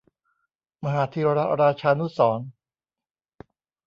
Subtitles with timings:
[0.83, 2.47] มหาธีรราชานุสรณ์